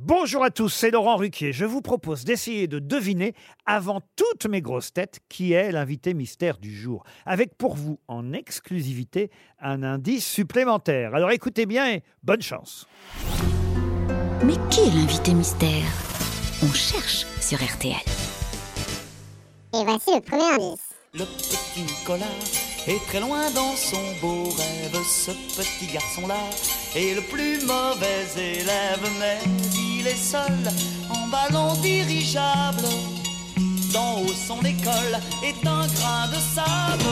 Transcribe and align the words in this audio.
Bonjour 0.00 0.44
à 0.44 0.50
tous, 0.50 0.68
c'est 0.68 0.92
Laurent 0.92 1.16
Ruquier. 1.16 1.52
Je 1.52 1.64
vous 1.64 1.82
propose 1.82 2.22
d'essayer 2.22 2.68
de 2.68 2.78
deviner, 2.78 3.34
avant 3.66 4.00
toutes 4.14 4.46
mes 4.46 4.62
grosses 4.62 4.92
têtes, 4.92 5.18
qui 5.28 5.54
est 5.54 5.72
l'invité 5.72 6.14
mystère 6.14 6.58
du 6.58 6.72
jour. 6.72 7.02
Avec 7.26 7.56
pour 7.58 7.74
vous, 7.74 7.98
en 8.06 8.32
exclusivité, 8.32 9.28
un 9.60 9.82
indice 9.82 10.24
supplémentaire. 10.24 11.16
Alors 11.16 11.32
écoutez 11.32 11.66
bien 11.66 11.90
et 11.90 12.04
bonne 12.22 12.42
chance. 12.42 12.86
Mais 14.44 14.54
qui 14.70 14.82
est 14.82 14.94
l'invité 14.94 15.34
mystère? 15.34 15.90
On 16.62 16.72
cherche 16.72 17.26
sur 17.40 17.58
RTL. 17.58 17.96
Et 19.74 19.84
voici 19.84 20.14
le 20.14 20.20
premier 20.20 20.44
indice. 20.44 20.94
Le 21.12 21.24
petit 21.24 21.80
Nicolas 21.80 22.24
est 22.86 23.04
très 23.08 23.18
loin 23.18 23.50
dans 23.50 23.74
son 23.74 24.00
beau 24.20 24.44
rêve. 24.44 25.02
Ce 25.04 25.32
petit 25.32 25.92
garçon-là 25.92 26.38
est 26.94 27.16
le 27.16 27.22
plus 27.22 27.66
mauvais 27.66 28.26
élève, 28.36 29.10
mais 29.18 29.87
il 29.98 30.06
est 30.06 30.16
seul 30.16 30.52
en 31.10 31.28
ballon 31.28 31.74
dirigeable. 31.82 32.88
D'en 33.92 34.20
haut 34.20 34.34
son 34.34 34.60
école 34.60 35.14
est 35.42 35.66
un 35.66 35.86
grain 35.86 36.28
de 36.28 36.40
sable. 36.54 37.04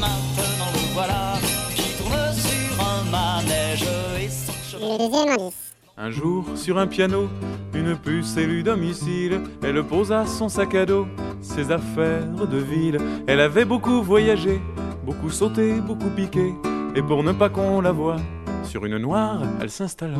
Maintenant 0.00 0.70
le 0.74 0.92
voilà 0.92 1.34
qui 1.74 1.90
tourne 1.96 2.32
sur 2.34 2.84
un 2.84 3.02
manège 3.10 3.88
et 4.20 4.28
son 4.28 4.78
cheval. 4.78 5.50
Un 5.98 6.10
jour, 6.10 6.44
sur 6.56 6.78
un 6.78 6.86
piano, 6.86 7.28
une 7.72 7.96
puce 7.96 8.36
élue 8.36 8.62
domicile, 8.62 9.40
elle 9.62 9.82
posa 9.82 10.26
son 10.26 10.50
sac 10.50 10.74
à 10.74 10.84
dos, 10.84 11.06
ses 11.40 11.70
affaires 11.70 12.46
de 12.46 12.58
ville. 12.58 12.98
Elle 13.26 13.40
avait 13.40 13.64
beaucoup 13.64 14.02
voyagé, 14.02 14.60
beaucoup 15.06 15.30
sauté, 15.30 15.72
beaucoup 15.80 16.10
piqué, 16.10 16.52
et 16.94 17.00
pour 17.00 17.22
ne 17.22 17.32
pas 17.32 17.48
qu'on 17.48 17.80
la 17.80 17.92
voie, 17.92 18.16
sur 18.62 18.84
une 18.84 18.98
noire, 18.98 19.40
elle 19.62 19.70
s'installa. 19.70 20.18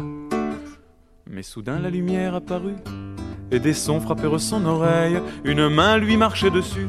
Mais 1.29 1.43
soudain 1.43 1.81
la 1.81 1.91
lumière 1.91 2.37
apparut, 2.37 2.77
et 3.51 3.59
des 3.59 3.75
sons 3.75 4.01
frappèrent 4.01 4.41
son 4.41 4.65
oreille, 4.65 5.21
une 5.45 5.69
main 5.69 5.97
lui 5.99 6.17
marchait 6.17 6.51
dessus. 6.51 6.87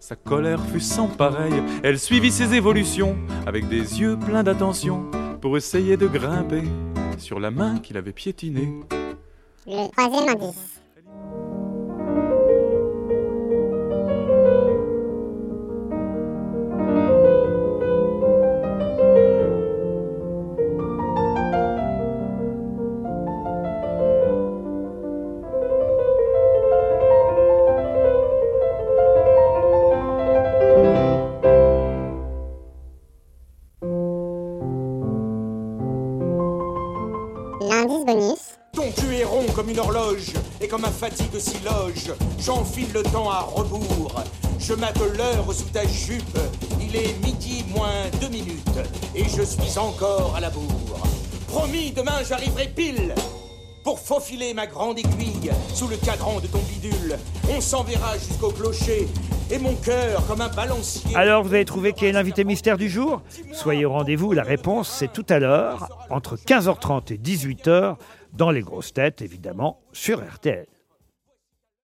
Sa 0.00 0.16
colère 0.16 0.64
fut 0.66 0.80
sans 0.80 1.06
pareil, 1.06 1.54
elle 1.84 1.98
suivit 1.98 2.32
ses 2.32 2.54
évolutions, 2.54 3.16
avec 3.46 3.68
des 3.68 4.00
yeux 4.00 4.18
pleins 4.18 4.42
d'attention, 4.42 5.08
pour 5.40 5.56
essayer 5.56 5.96
de 5.96 6.08
grimper 6.08 6.64
sur 7.18 7.38
la 7.38 7.52
main 7.52 7.78
qu'il 7.78 7.96
avait 7.96 8.12
piétinée. 8.12 8.80
Ton 38.72 38.90
cul 38.92 39.14
est 39.14 39.24
rond 39.24 39.46
comme 39.54 39.70
une 39.70 39.78
horloge 39.78 40.34
et 40.60 40.68
comme 40.68 40.84
un 40.84 40.90
fatigue 40.90 41.38
si 41.38 41.56
loge. 41.64 42.12
J'enfile 42.38 42.92
le 42.92 43.02
temps 43.02 43.30
à 43.30 43.40
rebours. 43.40 44.12
Je 44.58 44.74
mate 44.74 45.00
l'heure 45.16 45.50
sous 45.54 45.70
ta 45.70 45.86
jupe. 45.86 46.38
Il 46.82 46.94
est 46.94 47.14
midi 47.24 47.64
moins 47.74 48.10
deux 48.20 48.28
minutes 48.28 48.78
et 49.14 49.24
je 49.24 49.42
suis 49.42 49.78
encore 49.78 50.34
à 50.36 50.40
la 50.40 50.50
bourre. 50.50 51.02
Promis, 51.46 51.92
demain 51.92 52.22
j'arriverai 52.28 52.68
pile 52.68 53.14
pour 53.88 54.00
faufiler 54.00 54.52
ma 54.52 54.66
grande 54.66 54.98
aiguille 54.98 55.50
sous 55.72 55.88
le 55.88 55.96
cadran 55.96 56.40
de 56.40 56.46
ton 56.46 56.58
bidule. 56.58 57.16
On 57.50 57.58
s'enverra 57.58 58.18
jusqu'au 58.18 58.50
clocher 58.50 59.08
et 59.50 59.58
mon 59.58 59.74
cœur 59.76 60.26
comme 60.26 60.42
un 60.42 60.50
balancier. 60.50 61.16
Alors 61.16 61.42
vous 61.42 61.54
avez 61.54 61.64
trouvé 61.64 61.94
qui 61.94 62.04
est 62.04 62.12
l'invité 62.12 62.44
mystère 62.44 62.76
du 62.76 62.90
jour? 62.90 63.22
Soyez 63.50 63.86
au 63.86 63.92
rendez-vous, 63.92 64.34
la 64.34 64.42
réponse 64.42 64.90
c'est 64.90 65.10
tout 65.10 65.24
à 65.30 65.38
l'heure, 65.38 65.88
entre 66.10 66.36
15h30 66.36 67.14
et 67.14 67.16
18h, 67.16 67.96
dans 68.34 68.50
les 68.50 68.60
grosses 68.60 68.92
têtes 68.92 69.22
évidemment, 69.22 69.80
sur 69.94 70.18
RTL. 70.18 70.66